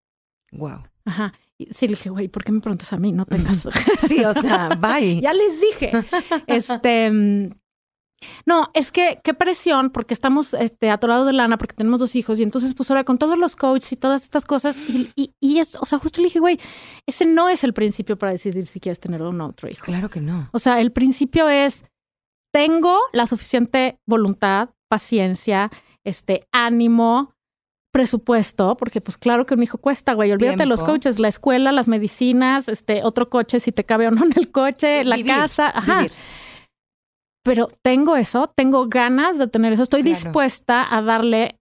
[0.53, 0.83] Wow.
[1.05, 1.33] Ajá.
[1.59, 3.13] Y sí, le dije, güey, ¿por qué me preguntas a mí?
[3.13, 3.69] No tengas.
[4.09, 5.21] sí, o sea, bye.
[5.21, 5.93] ya les dije.
[6.47, 7.51] Este,
[8.47, 12.39] no, es que qué presión, porque estamos este, atorados de lana, porque tenemos dos hijos,
[12.39, 15.59] y entonces, pues ahora con todos los coaches y todas estas cosas, y, y, y
[15.59, 16.59] es, o sea, justo le dije, güey,
[17.07, 19.85] ese no es el principio para decidir si quieres tener o no otro hijo.
[19.85, 20.49] Claro que no.
[20.53, 21.85] O sea, el principio es,
[22.53, 25.71] tengo la suficiente voluntad, paciencia,
[26.05, 27.35] este, ánimo,
[27.93, 30.31] presupuesto, porque pues claro que un hijo cuesta, güey.
[30.31, 34.25] Olvídate los coaches, la escuela, las medicinas, este, otro coche, si te cabe o no
[34.25, 36.07] en el coche, la casa, ajá
[37.43, 41.59] pero tengo eso, tengo ganas de tener eso, estoy dispuesta a darle,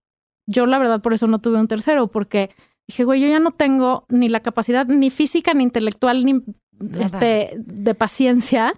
[0.48, 2.50] yo la verdad por eso no tuve un tercero, porque
[2.88, 6.44] dije, güey, yo ya no tengo ni la capacidad ni física, ni intelectual, ni
[7.00, 8.74] este, de paciencia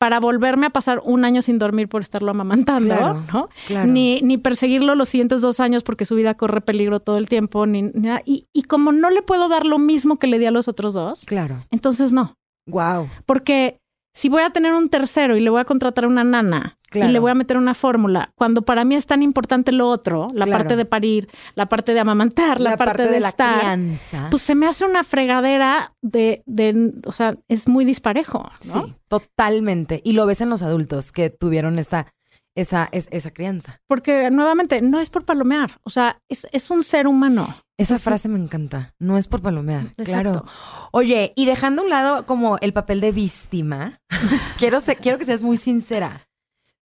[0.00, 3.50] para volverme a pasar un año sin dormir por estarlo amamantando, ¿no?
[3.84, 7.66] Ni, ni perseguirlo los siguientes dos años porque su vida corre peligro todo el tiempo,
[7.66, 8.22] ni, nada.
[8.24, 10.94] Y, y como no le puedo dar lo mismo que le di a los otros
[10.94, 11.66] dos, claro.
[11.70, 12.34] entonces no.
[12.66, 13.10] Wow.
[13.26, 13.78] Porque
[14.12, 17.18] si voy a tener un tercero y le voy a contratar una nana y le
[17.20, 20.74] voy a meter una fórmula, cuando para mí es tan importante lo otro, la parte
[20.74, 24.26] de parir, la parte de amamantar, la, parte, de, estar, la crianza.
[24.30, 28.50] pues se me hace una fregadera de, de o sea, es muy disparejo.
[28.74, 28.84] ¿no?
[28.84, 30.00] Sí, totalmente.
[30.04, 32.08] Y lo ves en los adultos que tuvieron esa
[32.56, 33.80] esa, esa crianza.
[33.86, 37.56] Porque nuevamente, no es por palomear, o sea, es, es un ser humano.
[37.80, 38.94] Esa frase me encanta.
[38.98, 39.94] No es por palomear.
[39.96, 40.44] Claro.
[40.92, 43.98] Oye, y dejando a un lado como el papel de víctima,
[44.58, 46.28] quiero, quiero que seas muy sincera.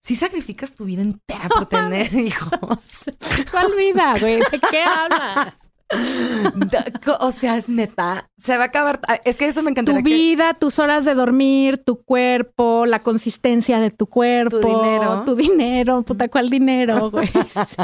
[0.01, 3.03] Si sacrificas tu vida entera por tener hijos.
[3.51, 4.37] ¿Cuál vida, güey?
[4.37, 5.53] ¿De qué hablas?
[7.19, 8.29] o sea, es neta.
[8.37, 9.01] Se va a acabar.
[9.09, 9.93] Ah, es que eso me encanta.
[9.93, 14.61] Tu vida, tus horas de dormir, tu cuerpo, la consistencia de tu cuerpo.
[14.61, 15.23] Tu dinero.
[15.25, 16.03] Tu dinero.
[16.03, 17.27] Puta, ¿cuál dinero, güey?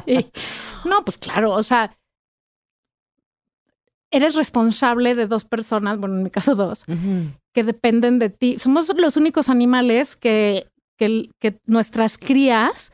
[0.05, 0.31] Sí.
[0.85, 1.51] No, pues claro.
[1.51, 1.91] O sea,
[4.11, 6.85] eres responsable de dos personas, bueno, en mi caso dos,
[7.53, 8.59] que dependen de ti.
[8.59, 12.91] Somos los únicos animales que, que, que nuestras crías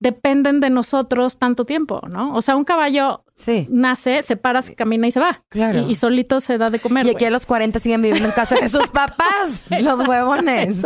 [0.00, 2.34] dependen de nosotros tanto tiempo, ¿no?
[2.34, 3.24] O sea, un caballo
[3.68, 5.44] nace, se para, se camina y se va.
[5.48, 5.88] Claro.
[5.88, 7.06] Y, solito se da de comer.
[7.06, 10.82] Y aquí a los 40 siguen viviendo en casa de sus papás, los huevones.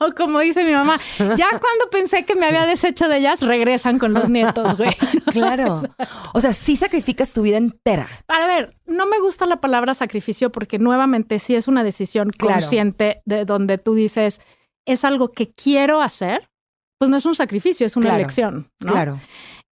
[0.00, 3.98] O como dice mi mamá, ya cuando pensé que me había deshecho de ellas, regresan
[3.98, 4.96] con los nietos, güey.
[5.26, 5.82] Claro.
[6.32, 8.08] O sea, sí sacrificas tu vida entera.
[8.28, 13.22] A ver, no me gusta la palabra sacrificio porque nuevamente sí es una decisión consciente
[13.26, 14.40] de donde tú dices,
[14.86, 16.48] es algo que quiero hacer,
[16.98, 18.70] pues no es un sacrificio, es una elección.
[18.80, 18.92] ¿no?
[18.92, 19.20] Claro.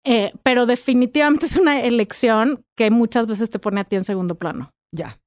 [0.05, 4.37] Eh, pero definitivamente es una elección que muchas veces te pone a ti en segundo
[4.37, 4.71] plano.
[4.93, 5.19] Ya.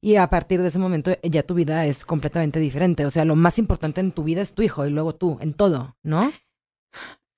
[0.00, 3.04] Y a partir de ese momento ya tu vida es completamente diferente.
[3.06, 5.52] O sea, lo más importante en tu vida es tu hijo y luego tú, en
[5.52, 6.32] todo, ¿no?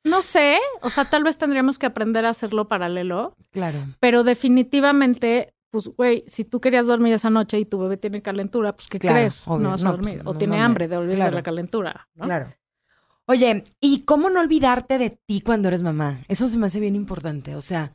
[0.04, 3.36] No sé, o sea, tal vez tendríamos que aprender a hacerlo paralelo.
[3.50, 3.78] Claro.
[4.00, 8.74] Pero definitivamente, pues, güey, si tú querías dormir esa noche y tu bebé tiene calentura,
[8.74, 9.46] pues, ¿qué crees?
[9.46, 10.22] no vas a pues, dormir.
[10.24, 12.08] o tiene hambre de olvidar la calentura.
[12.14, 12.24] ¿no?
[12.24, 12.52] Claro.
[13.26, 16.24] Oye, ¿y cómo no olvidarte de ti cuando eres mamá?
[16.28, 17.94] Eso se me hace bien importante, o sea.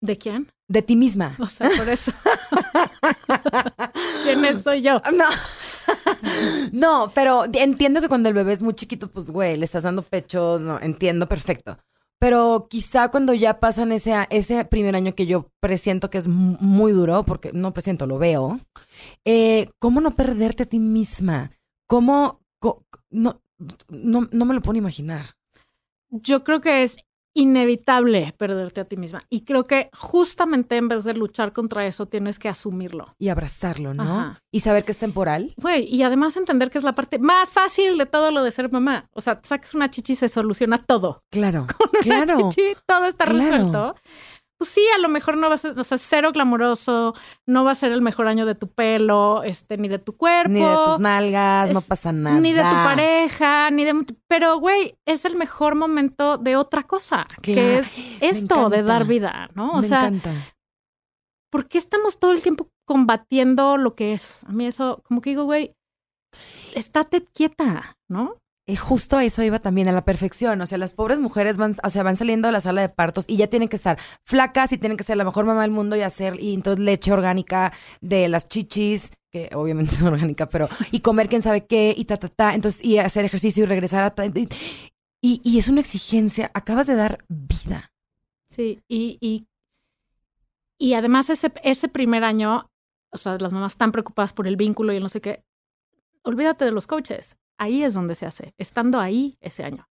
[0.00, 0.50] ¿De quién?
[0.68, 1.36] De ti misma.
[1.38, 2.12] O sea, por eso.
[4.24, 5.00] ¿Quién soy yo?
[5.14, 5.24] No.
[6.72, 10.02] no, pero entiendo que cuando el bebé es muy chiquito, pues, güey, le estás dando
[10.02, 11.78] pecho, no, entiendo perfecto.
[12.18, 16.92] Pero quizá cuando ya pasan ese, ese primer año que yo presiento que es muy
[16.92, 18.60] duro, porque no presiento, lo veo,
[19.24, 21.50] eh, ¿cómo no perderte a ti misma?
[21.86, 22.40] ¿Cómo,
[23.10, 23.42] no,
[23.88, 25.26] no, no me lo puedo imaginar.
[26.10, 26.96] Yo creo que es
[27.34, 29.22] inevitable perderte a ti misma.
[29.28, 33.04] Y creo que justamente en vez de luchar contra eso, tienes que asumirlo.
[33.18, 34.36] Y abrazarlo, ¿no?
[34.52, 35.52] Y saber que es temporal.
[35.56, 38.70] Güey, y además entender que es la parte más fácil de todo lo de ser
[38.70, 39.08] mamá.
[39.12, 41.22] O sea, saques una chichi y se soluciona todo.
[41.30, 41.66] Claro.
[41.76, 43.92] Con una chichi todo está resuelto
[44.64, 47.14] pues sí, a lo mejor no va a ser, o sea, cero glamoroso,
[47.46, 50.50] no va a ser el mejor año de tu pelo, este, ni de tu cuerpo.
[50.50, 52.40] Ni de tus nalgas, no pasa nada.
[52.40, 54.06] Ni de tu pareja, ni de...
[54.26, 59.50] Pero, güey, es el mejor momento de otra cosa, que es esto de dar vida,
[59.54, 59.72] ¿no?
[59.72, 60.32] O me sea, encanta.
[61.50, 64.44] ¿por qué estamos todo el tiempo combatiendo lo que es?
[64.44, 65.74] A mí eso, como que digo, güey,
[66.74, 68.38] estate quieta, ¿no?
[68.66, 70.60] Eh, justo eso iba también, a la perfección.
[70.60, 73.26] O sea, las pobres mujeres van, o sea, van saliendo de la sala de partos
[73.28, 75.96] y ya tienen que estar flacas y tienen que ser la mejor mamá del mundo
[75.96, 81.00] y hacer, y entonces leche orgánica de las chichis, que obviamente es orgánica, pero, y
[81.00, 82.54] comer quién sabe qué, y ta, ta, ta.
[82.54, 84.24] Entonces, y hacer ejercicio y regresar a.
[84.26, 84.48] y,
[85.20, 86.50] y, y es una exigencia.
[86.54, 87.92] Acabas de dar vida.
[88.48, 89.46] Sí, y, y,
[90.78, 92.70] y además ese, ese primer año,
[93.10, 95.42] o sea, las mamás están preocupadas por el vínculo y el no sé qué.
[96.22, 97.36] Olvídate de los coaches.
[97.58, 99.86] Ahí es donde se hace, estando ahí ese año.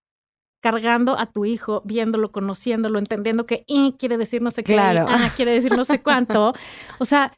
[0.62, 5.06] Cargando a tu hijo, viéndolo, conociéndolo, entendiendo que eh, quiere decir no sé qué, Claro.
[5.10, 6.54] ah, quiere decir no sé cuánto.
[7.00, 7.34] O sea,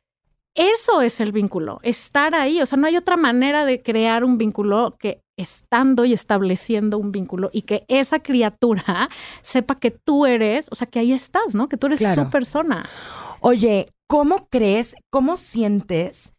[0.56, 2.62] eso es el vínculo, estar ahí.
[2.62, 7.12] O sea, no hay otra manera de crear un vínculo que estando y estableciendo un
[7.12, 9.10] vínculo y que esa criatura
[9.42, 11.68] sepa que tú eres, o sea, que ahí estás, ¿no?
[11.68, 12.26] Que tú eres Claro.
[12.26, 12.88] su persona.
[13.42, 16.32] Oye, ¿cómo crees, cómo sientes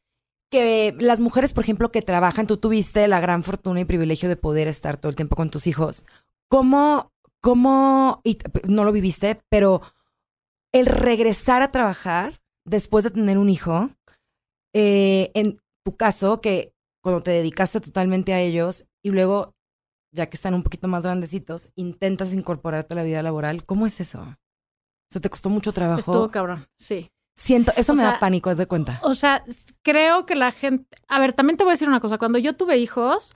[0.51, 4.37] que las mujeres, por ejemplo, que trabajan, tú tuviste la gran fortuna y privilegio de
[4.37, 6.07] poder estar todo el tiempo con tus hijos?
[6.49, 9.83] ¿Cómo, cómo, y no lo viviste, pero
[10.73, 13.91] el regresar a trabajar después de tener un hijo,
[14.75, 19.55] eh, en tu caso, que cuando te dedicaste totalmente a ellos y luego,
[20.13, 24.01] ya que están un poquito más grandecitos, intentas incorporarte a la vida laboral, ¿cómo es
[24.01, 24.21] eso?
[24.21, 26.01] O sea, te costó mucho trabajo.
[26.01, 27.11] Estuvo cabrón, sí.
[27.39, 28.99] Siento, eso O me sea, da pánico, haz de cuenta.
[29.03, 29.45] O sea,
[29.83, 30.87] creo que la gente.
[31.07, 32.17] A ver, también te voy a decir una cosa.
[32.19, 33.35] Cuando yo tuve hijos,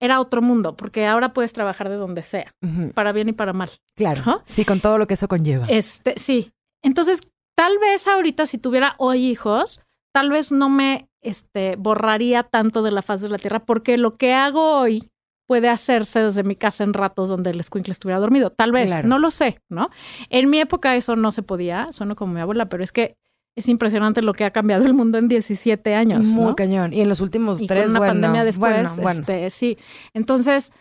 [0.00, 2.54] era otro mundo, porque ahora puedes trabajar de donde sea,
[2.94, 3.68] para bien y para mal.
[3.96, 4.22] Claro.
[4.24, 4.42] ¿no?
[4.46, 5.66] Sí, con todo lo que eso conlleva.
[5.68, 6.52] Este, sí.
[6.82, 7.20] Entonces,
[7.56, 9.80] tal vez ahorita, si tuviera hoy hijos,
[10.14, 14.16] tal vez no me este, borraría tanto de la faz de la tierra, porque lo
[14.16, 15.10] que hago hoy
[15.46, 18.50] puede hacerse desde mi casa en ratos donde el escuincle estuviera dormido.
[18.50, 19.08] Tal vez, Claro.
[19.08, 19.90] no lo sé, ¿no?
[20.30, 23.16] En mi época eso no se podía, sueno como mi abuela, pero es que
[23.56, 26.26] es impresionante lo que ha cambiado el mundo en 17 años.
[26.28, 26.56] Muy ¿no?
[26.56, 26.92] cañón.
[26.92, 29.20] Y en los últimos y tres, con una bueno, pandemia después, bueno, bueno.
[29.20, 29.76] este, sí.
[30.14, 30.72] Entonces,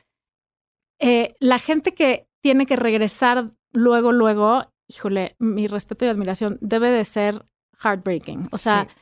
[1.00, 6.90] eh, la gente que tiene que regresar luego, luego, híjole, mi respeto y admiración debe
[6.90, 7.46] de ser
[7.82, 8.50] heartbreaking.
[8.52, 8.96] O sea, Sí.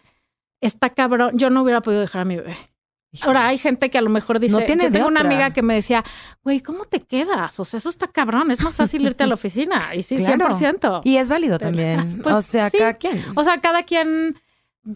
[0.62, 1.32] está cabrón.
[1.38, 2.56] Yo no hubiera podido dejar a mi bebé.
[3.22, 5.30] Ahora hay gente que a lo mejor dice, No tiene yo tengo una otra.
[5.32, 6.04] amiga que me decía,
[6.44, 7.60] güey, ¿cómo te quedas?
[7.60, 9.96] O sea, eso está cabrón, es más fácil irte a la oficina.
[9.96, 10.50] Y sí, Claro.
[10.50, 11.02] 100%.
[11.04, 12.20] Y es válido también.
[12.24, 12.78] Pues o sea, sí.
[12.78, 13.24] cada quien.
[13.36, 14.36] O sea, cada quien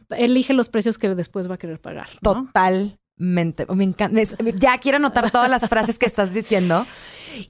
[0.10, 2.10] elige los precios que después va a querer pagar.
[2.22, 2.46] ¿no?
[2.46, 3.66] Totalmente.
[3.74, 4.22] Me encanta.
[4.56, 6.86] Ya quiero anotar todas las frases que estás diciendo.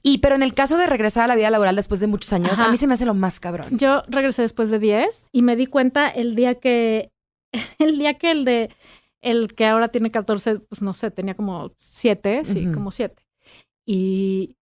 [0.02, 2.52] Y pero en el caso de regresar a la vida laboral después de muchos años,
[2.52, 2.66] Ajá.
[2.66, 3.66] a mí se me hace lo más cabrón.
[3.78, 7.10] Yo regresé después de 10 y me di cuenta el día que,
[7.80, 8.70] el día que el de,
[9.22, 13.24] el que ahora tiene 14, pues no sé, tenía como 7, sí, como 7.
[13.86, 14.56] Y,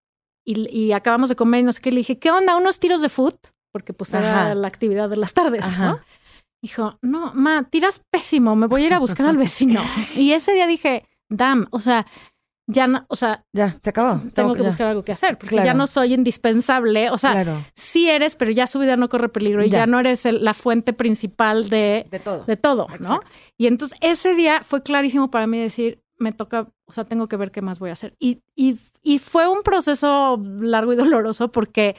[0.45, 2.57] y, y acabamos de comer y no sé qué, le dije, ¿qué onda?
[2.57, 3.37] ¿Unos tiros de foot?
[3.73, 5.89] Porque pues era la actividad de las tardes, Ajá.
[5.89, 6.01] ¿no?
[6.63, 9.81] Dijo, no, ma, tiras pésimo, me voy a ir a buscar al vecino.
[10.15, 12.07] y ese día dije, damn, o sea,
[12.71, 14.21] ya no, o sea, Ya, se acabó.
[14.35, 14.67] tengo que ya.
[14.67, 15.67] buscar algo que hacer, porque Claro.
[15.67, 17.65] ya no soy indispensable, o sea, Claro.
[17.75, 19.79] sí eres, pero ya su vida no corre peligro y Ya.
[19.81, 22.45] ya, no eres el- la fuente principal de, De todo.
[22.45, 23.21] de todo, ¿no?
[23.57, 27.37] Y entonces ese día fue clarísimo para mí decir, me toca, o sea, tengo que
[27.37, 28.15] ver qué más voy a hacer.
[28.19, 31.97] Y, y, y fue un proceso largo y doloroso porque,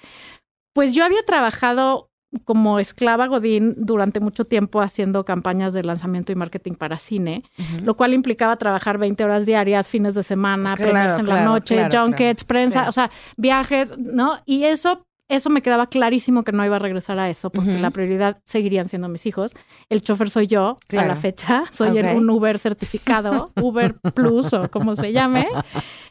[0.73, 2.10] pues yo había trabajado
[2.45, 7.43] como esclava Godín durante mucho tiempo haciendo campañas de lanzamiento y marketing para cine,
[7.83, 11.75] lo cual implicaba trabajar 20 horas diarias, fines de semana, Claro, premios en la noche,
[11.75, 12.89] claro, junkets, prensa, Sí.
[12.89, 14.39] o sea, viajes, ¿no?
[14.45, 17.91] Y eso, eso me quedaba clarísimo que no iba a regresar a eso, porque la
[17.91, 19.51] prioridad seguirían siendo mis hijos.
[19.89, 24.69] El chofer soy yo a la fecha, soy el- un Uber certificado, Uber Plus o
[24.71, 25.47] como se llame.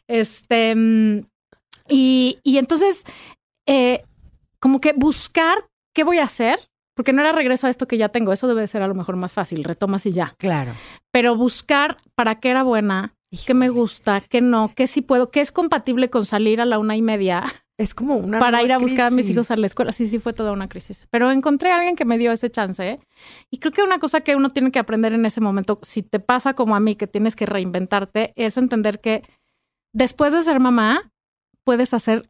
[0.07, 1.21] Este, mm,
[1.89, 3.05] y, y entonces,
[3.67, 4.03] eh,
[4.59, 5.67] como que buscar
[6.01, 6.59] qué voy a hacer,
[6.97, 8.95] porque no era regreso a esto que ya tengo, eso debe de ser a lo
[8.95, 10.73] mejor más fácil, retomas y ya Claro.
[11.13, 13.15] pero buscar para qué era buena,
[13.47, 16.79] qué me gusta, qué no, qué sí puedo, qué es compatible con salir a la
[16.79, 17.45] una y media
[17.77, 19.93] Es como una para ir a buscar a mis hijos a la escuela.
[19.93, 21.07] Sí, sí, fue toda una crisis.
[21.11, 22.87] Pero encontré a alguien que me dio ese chance.
[22.87, 22.99] ¿eh?
[23.51, 26.19] Y creo que una cosa que uno tiene que aprender en ese momento, si te
[26.19, 29.23] pasa como a mí, que tienes que reinventarte, es entender que
[29.95, 31.11] después de ser mamá,
[31.65, 32.29] puedes hacer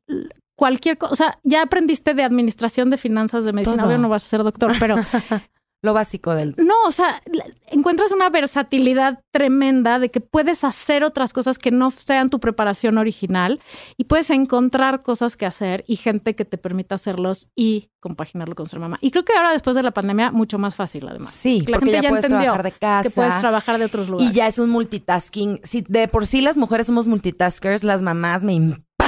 [0.60, 1.12] cualquier cosa.
[1.12, 3.86] O sea, ya aprendiste de administración de finanzas, de medicina.
[3.86, 4.96] Obvio no vas a ser doctor, pero
[5.82, 6.54] Lo básico del.
[6.58, 7.22] no, o sea,
[7.68, 12.98] encuentras una versatilidad tremenda de que puedes hacer otras cosas que no sean tu preparación
[12.98, 13.62] original
[13.96, 18.66] y puedes encontrar cosas que hacer y gente que te permita hacerlos y compaginarlo con
[18.66, 18.98] ser mamá.
[19.00, 21.30] Y creo que ahora después de la pandemia mucho más fácil además.
[21.30, 23.02] Sí, la porque gente ya, ya puedes entendió trabajar de casa.
[23.08, 24.32] que puedes trabajar de otros lugares.
[24.32, 25.60] Y ya es un multitasking.
[25.64, 28.52] Si de por sí las mujeres somos multitaskers, las mamás me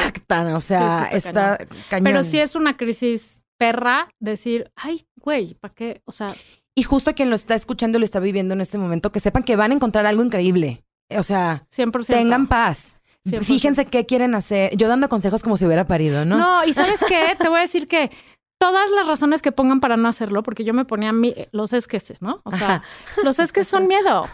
[0.07, 0.55] impactan.
[0.55, 2.05] O sea, Sí, está, está cañón.
[2.05, 6.03] Pero sí es una crisis perra decir, ay, güey, ¿para qué?
[6.05, 6.35] O sea,
[6.75, 9.43] Y justo quien lo está escuchando y lo está viviendo en este momento, que sepan
[9.43, 10.85] que van a encontrar algo increíble.
[11.17, 12.07] O sea, 100%.
[12.07, 12.97] tengan paz.
[13.27, 13.43] 100%.
[13.45, 14.75] Fíjense qué quieren hacer.
[14.77, 16.38] Yo dando consejos como si hubiera parido, ¿no?
[16.38, 17.37] No, y ¿sabes qué?
[17.38, 18.11] Te voy a decir que
[18.59, 22.23] todas las razones que pongan para no hacerlo, porque yo me ponía mi- los esqueces,
[22.23, 22.41] ¿no?
[22.45, 22.83] O sea, Ajá.
[23.25, 24.25] los esques son miedo.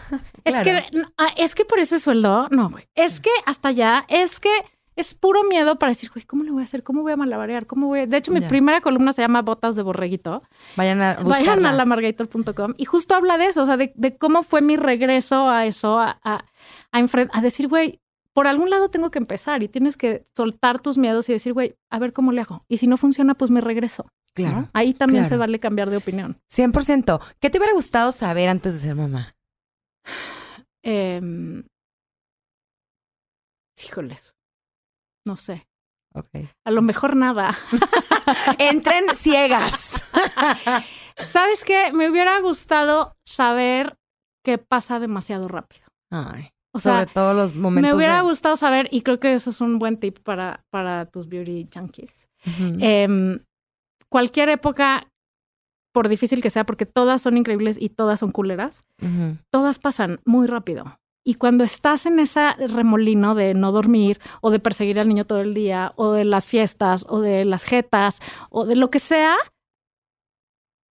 [0.45, 0.83] Es que
[1.17, 2.87] ah, es que por ese sueldo, no, güey.
[2.95, 4.49] Es que hasta allá, es que
[4.99, 6.83] es puro miedo para decir, güey, ¿cómo le voy a hacer?
[6.83, 7.65] ¿Cómo voy a malabarear?
[7.65, 10.43] ¿Cómo voy a-?" De hecho, mi primera columna se llama Botas de Borreguito.
[10.75, 11.55] Vayan a buscarla.
[11.55, 14.75] Vayan a lamargator.com y justo habla de eso, o sea, de, de cómo fue mi
[14.75, 16.43] regreso a eso, a, a,
[16.91, 17.99] a, a decir, güey,
[18.33, 21.75] por algún lado tengo que empezar y tienes que soltar tus miedos y decir, güey,
[21.89, 22.63] a ver cómo le hago.
[22.67, 24.03] Y si no funciona, pues me regreso.
[24.03, 24.33] ¿no?
[24.33, 24.69] Claro.
[24.73, 25.29] Ahí también claro.
[25.29, 26.37] se vale cambiar de opinión.
[26.49, 27.19] 100%.
[27.39, 29.35] ¿Qué te hubiera gustado saber antes de ser mamá?
[30.81, 31.65] Em,
[33.85, 34.33] híjoles,
[35.29, 35.67] no sé.
[36.65, 37.55] A lo mejor nada.
[38.59, 40.03] Entren ciegas.
[41.25, 41.91] ¿Sabes qué?
[41.93, 43.97] Me hubiera gustado saber
[44.43, 45.85] qué pasa demasiado rápido.
[46.11, 49.33] Ay, O sea, sobre todo los momentos me hubiera de- gustado saber, y creo que
[49.33, 52.27] eso es un buen tip para, para tus beauty junkies.
[52.79, 53.39] Em,
[54.09, 55.07] cualquier época,
[55.93, 58.83] por difícil que sea, porque todas son increíbles y todas son culeras,
[59.51, 60.98] todas pasan muy rápido.
[61.23, 65.41] Y cuando estás en ese remolino de no dormir o de perseguir al niño todo
[65.41, 69.35] el día o de las fiestas o de las jetas o de lo que sea,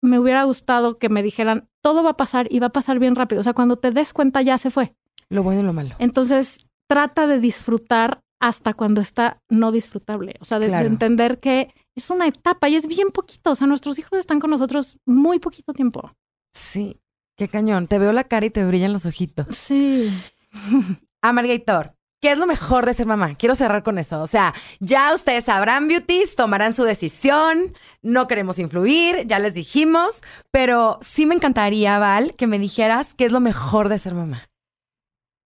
[0.02, 3.14] me hubiera gustado que me dijeran, todo va a pasar y va a pasar bien
[3.14, 3.40] rápido.
[3.40, 4.94] O sea, cuando te des cuenta ya se fue.
[5.28, 5.94] Lo bueno y lo malo.
[5.98, 10.36] Entonces, trata de disfrutar hasta cuando está no disfrutable.
[10.40, 13.50] O sea, de, de entender que es una etapa y es bien poquito.
[13.50, 16.12] O sea, nuestros hijos están con nosotros muy poquito tiempo.
[16.54, 17.00] Sí.
[17.38, 17.86] Qué cañón.
[17.86, 19.46] Te veo la cara y te brillan los ojitos.
[19.56, 20.12] Sí.
[21.22, 23.36] Amargator, ¿qué es lo mejor de ser mamá?
[23.36, 24.20] Quiero cerrar con eso.
[24.20, 27.76] O sea, ya ustedes sabrán, beauties, tomarán su decisión.
[28.02, 30.20] No queremos influir, ya les dijimos.
[30.50, 34.50] Pero sí me encantaría, Val, que me dijeras qué es lo mejor de ser mamá.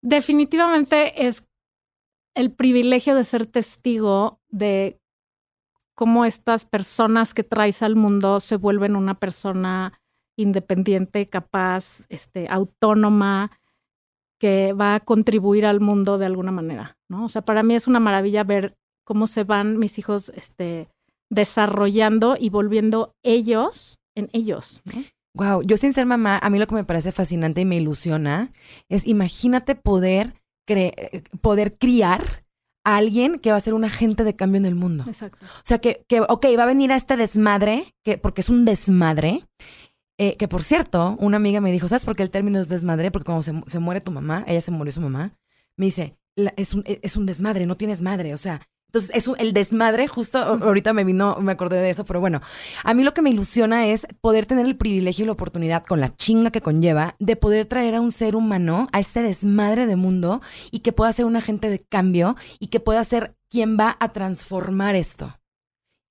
[0.00, 1.44] Definitivamente es
[2.34, 4.98] el privilegio de ser testigo de
[5.94, 10.00] cómo estas personas que traes al mundo se vuelven una persona
[10.36, 13.50] independiente, capaz, este, autónoma,
[14.38, 17.24] que va a contribuir al mundo de alguna manera, ¿no?
[17.24, 20.88] O sea, para mí es una maravilla ver cómo se van mis hijos, este,
[21.30, 24.82] desarrollando y volviendo ellos en ellos.
[24.92, 25.02] ¿no?
[25.34, 28.52] Wow, yo sin ser mamá, a mí lo que me parece fascinante y me ilusiona
[28.88, 30.34] es imagínate poder,
[30.68, 32.44] cre- eh, poder criar
[32.84, 35.04] a alguien que va a ser un agente de cambio en el mundo.
[35.06, 35.46] Exacto.
[35.46, 38.64] O sea, que, que, ok, va a venir a este desmadre, que, porque es un
[38.64, 39.44] desmadre.
[40.22, 43.10] Eh, que por cierto, una amiga me dijo, ¿sabes por qué el término es desmadre?
[43.10, 45.36] Porque cuando se, se muere tu mamá, ella se murió su mamá,
[45.76, 48.32] me dice, "La- es, un, es un desmadre, no tienes madre.
[48.34, 52.04] O sea, entonces es un- el desmadre, justo ahorita me vino, me acordé de eso,
[52.04, 52.40] pero bueno,
[52.84, 55.98] a mí lo que me ilusiona es poder tener el privilegio y la oportunidad, con
[56.00, 59.96] la chinga que conlleva, de poder traer a un ser humano a este desmadre de
[59.96, 63.96] mundo y que pueda ser un agente de cambio y que pueda ser quien va
[63.98, 65.38] a transformar esto.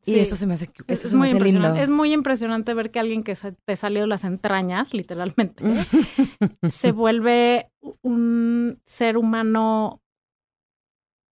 [0.04, 0.20] Y Sí.
[0.20, 1.48] eso se me hace, eso Es, se me muy hace lindo.
[1.50, 1.84] impresionante.
[1.84, 5.64] Es muy impresionante ver que alguien que se- te salió de las entrañas, literalmente,
[6.70, 7.70] se vuelve
[8.02, 10.00] un ser humano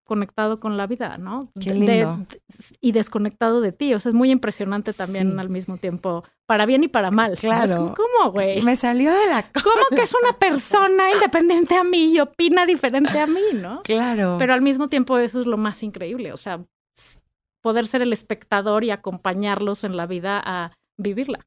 [0.05, 1.51] conectado con la vida, ¿no?
[1.59, 2.17] Qué lindo.
[2.17, 2.25] de-
[2.81, 3.93] y desconectado de ti.
[3.93, 5.39] O sea, es muy impresionante también Sí.
[5.39, 7.37] al mismo tiempo, para bien y para mal.
[7.39, 7.75] Claro.
[7.77, 8.59] como, ¿Cómo, güey?
[8.63, 9.43] Me salió de la...
[9.43, 13.81] co- ¿Cómo que es una persona independiente a mí y opina diferente a mí, no?
[13.83, 14.37] Claro.
[14.39, 16.65] Pero al mismo tiempo eso es lo más increíble, o sea,
[17.61, 21.45] poder ser el espectador y acompañarlos en la vida a vivirla.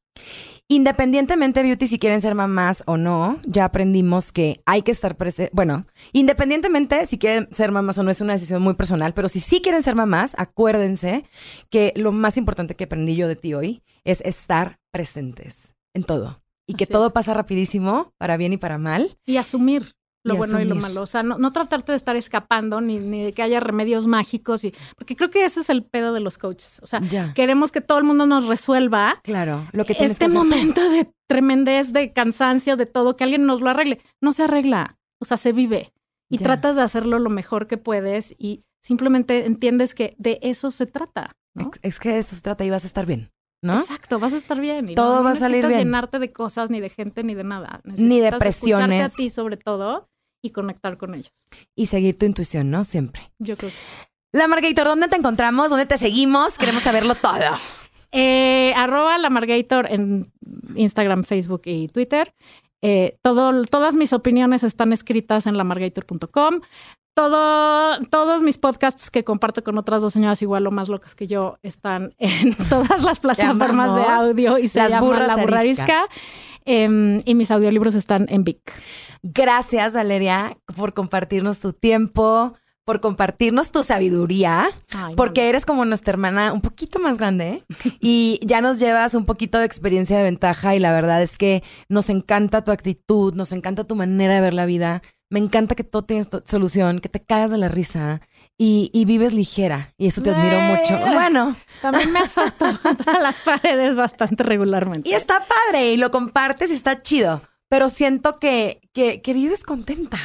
[0.68, 5.50] Independientemente, Beauty, si quieren ser mamás o no, ya aprendimos que hay que estar presente.
[5.54, 9.40] Bueno, independientemente si quieren ser mamás o no, es una decisión muy personal, pero si
[9.40, 11.24] sí quieren ser mamás, acuérdense
[11.70, 16.42] que lo más importante que aprendí yo de ti hoy es estar presentes en todo.
[16.66, 17.12] Y que todo es.
[17.12, 19.18] pasa rapidísimo, para bien y para mal.
[19.26, 19.92] Y asumir
[20.24, 21.02] lo Y bueno y lo malo.
[21.02, 24.64] O sea, no, no tratarte de estar escapando ni, ni de que haya remedios mágicos.
[24.64, 26.80] Y, porque creo que ese es el pedo de los coaches.
[26.82, 27.32] O sea, Ya.
[27.34, 30.88] queremos que todo el mundo nos resuelva Claro, lo que tienes este que hacer momento
[30.90, 34.00] de tremendez, de cansancio, de todo, que alguien nos lo arregle.
[34.20, 34.98] No se arregla.
[35.20, 35.92] O sea, se vive.
[36.30, 36.44] Y Ya.
[36.44, 41.32] tratas de hacerlo lo mejor que puedes y simplemente entiendes que de eso se trata.
[41.54, 41.70] ¿no?
[41.82, 43.28] Es que de eso se trata y vas a estar bien,
[43.62, 43.74] ¿no?
[43.74, 44.88] Exacto, vas a estar bien.
[44.88, 45.88] y Todo no, no va a salir necesitas bien.
[45.88, 47.80] llenarte de cosas, ni de gente, ni de nada.
[47.84, 49.12] Ni de Necesitas presiones.
[49.12, 50.08] a ti sobre todo
[50.42, 51.46] y conectar con ellos.
[51.74, 52.84] Y seguir tu intuición, ¿no?
[52.84, 53.22] Siempre.
[53.38, 53.92] Yo creo que sí.
[54.32, 55.70] La Margator, ¿dónde te encontramos?
[55.70, 56.58] ¿Dónde te seguimos?
[56.58, 57.58] Queremos saberlo todo.
[58.12, 60.32] Eh, arroba la Margator en
[60.74, 62.34] Instagram, Facebook y Twitter.
[62.82, 66.60] Eh, todo, todas mis opiniones están escritas en lamargator.com.
[67.14, 71.26] Todo, todos mis podcasts que comparto con otras dos señoras igual o más locas que
[71.26, 75.44] yo están en todas las plataformas de audio y se Las llama burras La arisca.
[75.44, 76.06] Burrarisca.
[76.64, 78.60] Em, y mis audiolibros están en Vic.
[79.22, 82.54] Gracias, Valeria, por compartirnos tu tiempo,
[82.84, 87.64] por compartirnos tu sabiduría, Ay, porque eres como nuestra hermana un poquito más grande ¿eh?
[88.00, 91.62] y ya nos llevas un poquito de experiencia de ventaja y la verdad es que
[91.88, 95.02] nos encanta tu actitud, nos encanta tu manera de ver la vida.
[95.32, 98.20] Me encanta que todo tienes solución, que te cagas de la risa
[98.58, 100.76] y, y vives ligera y eso te admiro Eh.
[100.76, 100.98] mucho.
[101.14, 105.08] Bueno, También me azoto contra las paredes bastante regularmente.
[105.08, 109.64] y está padre y lo compartes y está chido, pero siento que, que, que vives
[109.64, 110.18] contenta.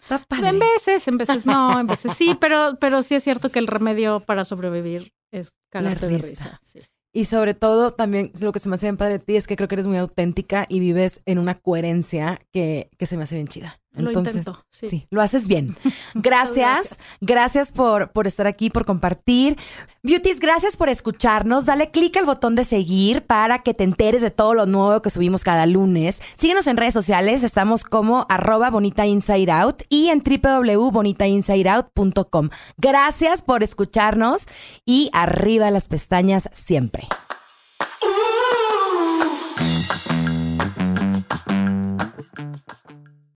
[0.00, 0.48] Está padre.
[0.48, 3.66] En veces, en veces no, en veces sí, pero, pero sí es cierto que el
[3.66, 6.28] remedio para sobrevivir es cagarte de risa.
[6.28, 6.58] risa.
[6.62, 6.80] sí.
[7.12, 9.56] Y sobre todo, también lo que se me hace bien padre de ti es que
[9.56, 13.36] creo que eres muy auténtica y vives en una coherencia que, que se me hace
[13.36, 13.80] bien chida.
[13.96, 14.88] Lo Entonces, intento, sí.
[14.88, 15.76] sí, lo haces bien.
[16.14, 16.98] Gracias, Gracias.
[17.20, 19.56] gracias por, por estar aquí, por compartir.
[20.02, 21.64] Beauties, gracias por escucharnos.
[21.66, 25.10] Dale click al botón de seguir para que te enteres de todo lo nuevo que
[25.10, 26.20] subimos cada lunes.
[26.36, 32.50] Síguenos en redes sociales, estamos como arroba bonita inside out y en www.bonitainsideout.com.
[32.76, 34.44] Gracias por escucharnos
[34.84, 37.04] y arriba las pestañas siempre.
[38.02, 40.05] Ooh.